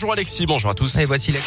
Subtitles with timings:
[0.00, 0.96] Bonjour Alexis, bonjour à tous.
[0.98, 1.40] Et voici les...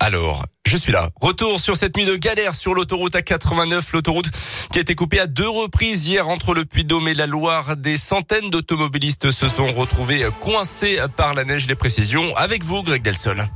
[0.00, 1.08] Alors, je suis là.
[1.22, 4.30] Retour sur cette nuit de galère sur l'autoroute A89, l'autoroute
[4.70, 7.78] qui a été coupée à deux reprises hier entre le Puy-Dôme et la Loire.
[7.78, 11.66] Des centaines d'automobilistes se sont retrouvés coincés par la neige.
[11.68, 13.48] Les précisions avec vous, Greg Delsol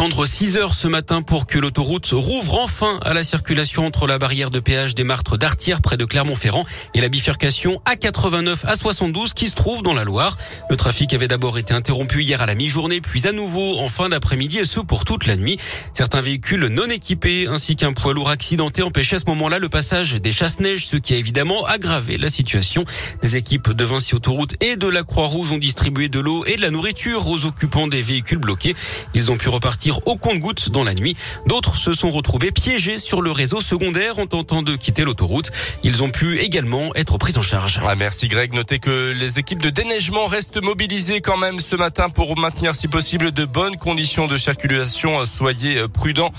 [0.00, 4.16] attendre 6 heures ce matin pour que l'autoroute rouvre enfin à la circulation entre la
[4.16, 9.34] barrière de péage des Martres d'Artière près de Clermont-Ferrand et la bifurcation A89 à 72
[9.34, 10.38] qui se trouve dans la Loire.
[10.70, 14.08] Le trafic avait d'abord été interrompu hier à la mi-journée puis à nouveau en fin
[14.08, 15.58] d'après-midi et ce pour toute la nuit.
[15.92, 20.14] Certains véhicules non équipés ainsi qu'un poids lourd accidenté empêchaient à ce moment-là le passage
[20.14, 22.86] des chasse-neige, ce qui a évidemment aggravé la situation.
[23.22, 26.62] Les équipes de Vinci Autoroute et de la Croix-Rouge ont distribué de l'eau et de
[26.62, 28.74] la nourriture aux occupants des véhicules bloqués.
[29.12, 31.16] Ils ont pu repartir au compte-goutte dans la nuit.
[31.46, 35.50] D'autres se sont retrouvés piégés sur le réseau secondaire en tentant de quitter l'autoroute.
[35.82, 37.80] Ils ont pu également être pris en charge.
[37.82, 38.52] Ah, merci Greg.
[38.52, 42.88] Notez que les équipes de déneigement restent mobilisées quand même ce matin pour maintenir si
[42.88, 45.24] possible de bonnes conditions de circulation.
[45.26, 46.30] Soyez prudents.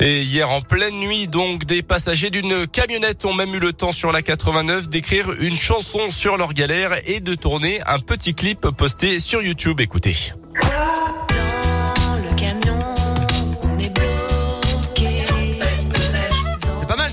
[0.00, 3.92] Et hier en pleine nuit, donc, des passagers d'une camionnette ont même eu le temps
[3.92, 8.68] sur la 89 d'écrire une chanson sur leur galère et de tourner un petit clip
[8.76, 9.80] posté sur YouTube.
[9.80, 10.32] Écoutez.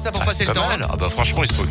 [0.03, 0.67] Ça pour ah, passer le temps.
[0.67, 0.85] Mal.
[0.89, 1.65] Ah bah franchement, il se faut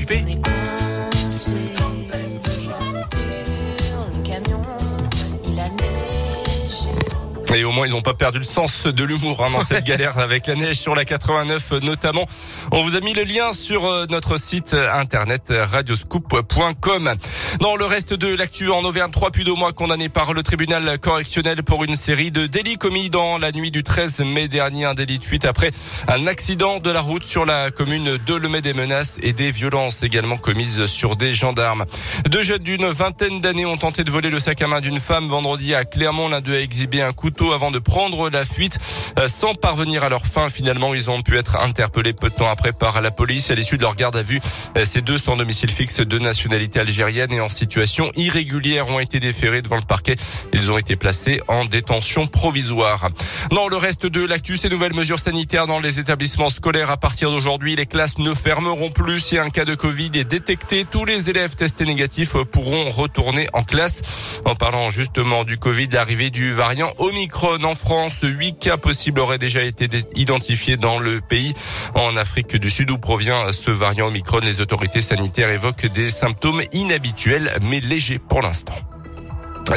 [7.54, 10.18] Et au moins, ils n'ont pas perdu le sens de l'humour hein, dans cette galère
[10.18, 12.24] avec la neige sur la 89 notamment.
[12.70, 17.14] On vous a mis le lien sur euh, notre site internet radioscoop.com.
[17.60, 20.98] Dans le reste de l'actu en Auvergne, trois plus de mois condamnés par le tribunal
[20.98, 24.86] correctionnel pour une série de délits commis dans la nuit du 13 mai dernier.
[24.86, 25.72] Un délit de fuite après
[26.08, 30.02] un accident de la route sur la commune de Lemay des menaces et des violences
[30.02, 31.84] également commises sur des gendarmes.
[32.30, 35.28] Deux jeunes d'une vingtaine d'années ont tenté de voler le sac à main d'une femme
[35.28, 36.28] vendredi à Clermont.
[36.28, 38.78] L'un d'eux a exhibé un couteau avant de prendre la fuite
[39.18, 40.48] euh, sans parvenir à leur fin.
[40.48, 43.50] Finalement, ils ont pu être interpellés peu de temps après par la police.
[43.50, 44.38] À l'issue de leur garde à vue,
[44.76, 49.18] euh, ces deux sans domicile fixe de nationalité algérienne et en situation irrégulière ont été
[49.18, 50.14] déférés devant le parquet.
[50.52, 53.08] Ils ont été placés en détention provisoire.
[53.50, 57.30] Dans le reste de l'actu, ces nouvelles mesures sanitaires dans les établissements scolaires à partir
[57.30, 60.86] d'aujourd'hui, les classes ne fermeront plus si un cas de Covid est détecté.
[60.88, 64.02] Tous les élèves testés négatifs pourront retourner en classe.
[64.44, 67.31] En parlant justement du Covid, l'arrivée du variant Omicron
[67.64, 68.20] en France.
[68.22, 71.54] Huit cas possibles auraient déjà été identifiés dans le pays.
[71.94, 76.62] En Afrique du Sud où provient ce variant Omicron, les autorités sanitaires évoquent des symptômes
[76.72, 78.76] inhabituels mais légers pour l'instant.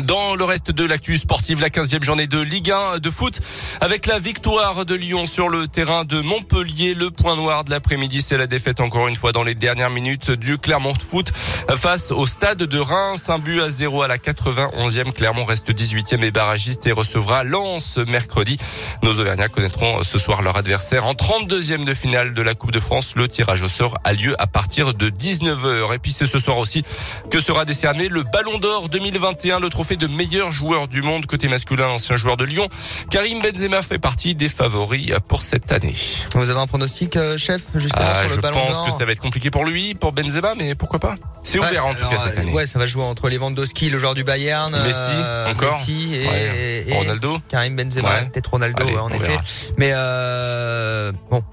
[0.03, 3.39] Dans le reste de l'actu sportive, la 15e journée de Ligue 1 de foot
[3.81, 6.95] avec la victoire de Lyon sur le terrain de Montpellier.
[6.95, 10.31] Le point noir de l'après-midi, c'est la défaite encore une fois dans les dernières minutes
[10.31, 11.31] du Clermont Foot
[11.75, 13.29] face au stade de Reims.
[13.29, 15.13] Un but à 0 à la 91e.
[15.13, 18.57] Clermont reste 18e et barragiste et recevra Lens mercredi.
[19.03, 22.79] Nos Auvergnats connaîtront ce soir leur adversaire en 32e de finale de la Coupe de
[22.79, 23.15] France.
[23.15, 25.93] Le tirage au sort a lieu à partir de 19h.
[25.93, 26.83] Et puis c'est ce soir aussi
[27.29, 31.49] que sera décerné le Ballon d'Or 2021, le trophée de meilleur joueur du monde côté
[31.49, 32.69] masculin, ancien joueur de Lyon.
[33.09, 35.93] Karim Benzema fait partie des favoris pour cette année.
[36.33, 39.03] Vous avez un pronostic, euh, chef, justement ah, sur le Ballon Je pense que ça
[39.03, 41.15] va être compliqué pour lui, pour Benzema, mais pourquoi pas?
[41.43, 42.53] C'est ouvert en tout cas cette année.
[42.53, 46.93] Ouais, ça va jouer entre Lewandowski, le joueur du Bayern, Messi, euh, encore, Messi et,
[46.93, 49.37] Ronaldo, Karim Benzema, peut-être Ronaldo, en effet.
[49.77, 51.43] Mais euh, bon,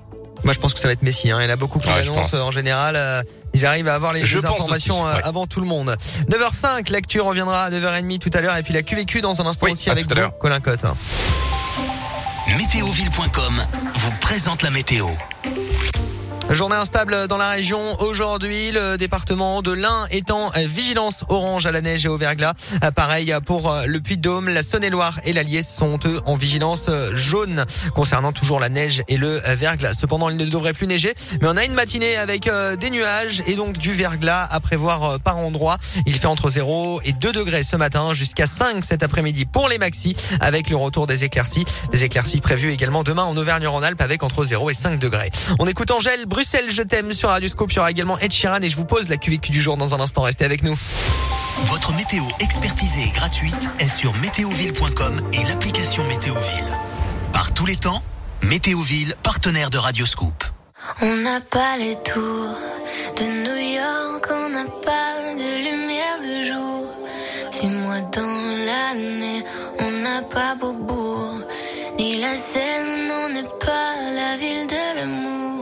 [0.45, 1.31] moi je pense que ça va être Messi.
[1.31, 1.39] Hein.
[1.41, 2.95] Il y en a beaucoup qui l'annoncent en général.
[2.97, 3.23] Euh,
[3.55, 5.97] ils arrivent à avoir les, informations euh, avant tout le monde.
[6.31, 9.67] 9h05, l'actu reviendra à 9h30 tout à l'heure et puis la QVQ dans un instant
[9.71, 10.85] aussi avec vous, Colin Cotte.
[12.59, 13.55] Météoville.com
[13.95, 15.07] vous présente la météo.
[16.51, 18.73] Journée instable dans la région aujourd'hui.
[18.73, 22.53] Le département de l'Ain étant vigilance orange à la neige et au verglas.
[22.95, 27.65] Pareil pour le Puy-de-Dôme, la Saône-et-Loire et l'Allier sont eux en vigilance jaune
[27.95, 29.95] concernant toujours la neige et le verglas.
[29.95, 33.43] Cependant, il ne devrait plus neiger, mais on a une matinée avec euh, des nuages
[33.47, 35.79] et donc du verglas à prévoir euh, par endroit.
[36.07, 39.79] Il fait entre 0 et 2 degrés ce matin, jusqu'à 5 cet après-midi pour les
[39.79, 41.65] maxis avec le retour des éclaircies.
[41.93, 45.31] Des éclaircies prévues également demain en Auvergne-Rhône-Alpes avec entre 0 et 5 degrés.
[45.59, 47.71] On écoute Angèle Bruxelles, je t'aime sur Radio Scoop.
[47.73, 49.95] Il y aura également Ed Sheeran et je vous pose la QVQ du jour dans
[49.95, 50.23] un instant.
[50.23, 50.75] Restez avec nous.
[51.67, 56.79] Votre météo expertisée et gratuite est sur météoville.com et l'application Météoville.
[57.35, 58.03] Par tous les temps,
[58.41, 60.43] Météoville, partenaire de Radio Scoop.
[61.03, 62.57] On n'a pas les tours
[63.19, 66.87] de New York, on n'a pas de lumière de jour.
[67.51, 69.45] Six mois dans l'année,
[69.81, 71.43] on n'a pas Beaubourg,
[71.99, 75.62] ni la Seine, on n'est pas la ville de l'amour.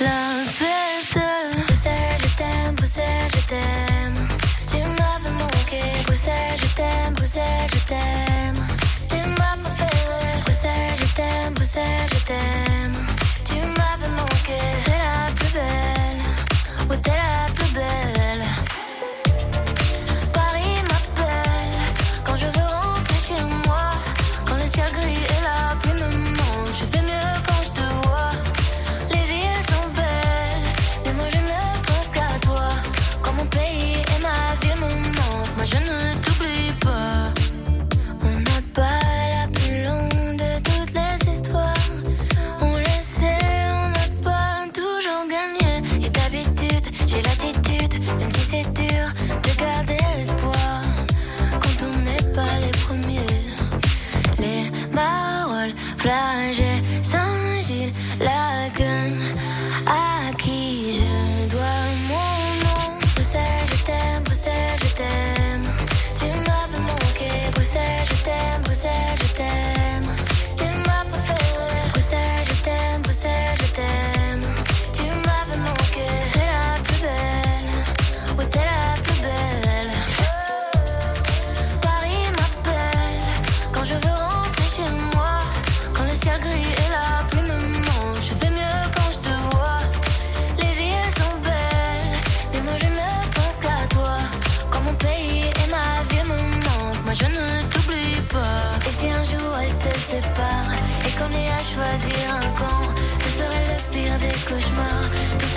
[0.00, 0.87] la fe.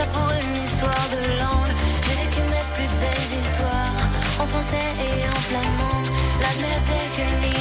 [0.01, 1.73] j'apprends une histoire de langue.
[2.03, 4.03] J'ai vécu mes plus belles histoires
[4.41, 6.01] en français et en flamand.
[6.43, 7.60] La mer est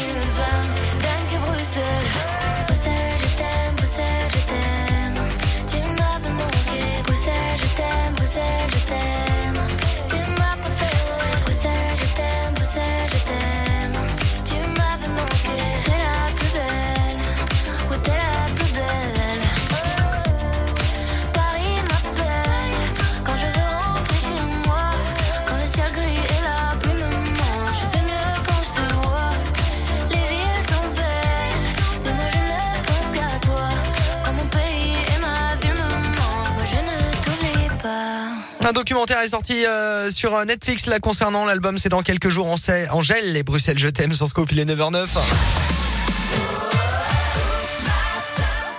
[38.66, 41.78] Un documentaire est sorti euh, sur Netflix là concernant l'album.
[41.78, 42.46] C'est dans quelques jours.
[42.46, 42.56] On
[42.90, 44.52] Angèle et Bruxelles, je t'aime sur Scope.
[44.52, 45.06] Il est 9h09.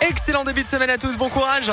[0.01, 1.17] Excellent début de semaine à tous.
[1.17, 1.71] Bon courage.